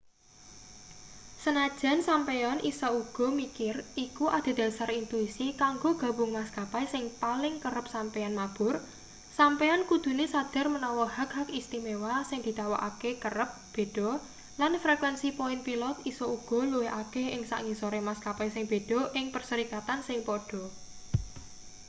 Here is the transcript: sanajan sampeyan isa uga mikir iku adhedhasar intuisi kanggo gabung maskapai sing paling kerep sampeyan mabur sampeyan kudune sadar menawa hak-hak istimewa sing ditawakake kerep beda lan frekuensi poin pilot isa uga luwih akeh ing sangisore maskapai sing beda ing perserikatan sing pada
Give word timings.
sanajan 1.43 1.99
sampeyan 2.09 2.59
isa 2.71 2.87
uga 3.01 3.27
mikir 3.41 3.75
iku 4.05 4.25
adhedhasar 4.37 4.89
intuisi 5.01 5.45
kanggo 5.61 5.91
gabung 6.03 6.31
maskapai 6.37 6.85
sing 6.93 7.03
paling 7.23 7.55
kerep 7.63 7.85
sampeyan 7.95 8.33
mabur 8.39 8.75
sampeyan 9.37 9.81
kudune 9.89 10.25
sadar 10.33 10.65
menawa 10.75 11.05
hak-hak 11.17 11.49
istimewa 11.59 12.15
sing 12.29 12.39
ditawakake 12.47 13.11
kerep 13.23 13.49
beda 13.75 14.09
lan 14.59 14.73
frekuensi 14.83 15.27
poin 15.39 15.59
pilot 15.67 15.95
isa 16.11 16.25
uga 16.35 16.59
luwih 16.71 16.91
akeh 17.01 17.25
ing 17.35 17.41
sangisore 17.51 17.99
maskapai 18.09 18.47
sing 18.55 18.63
beda 18.73 18.99
ing 19.19 19.25
perserikatan 19.33 19.99
sing 20.07 20.17
pada 20.27 20.63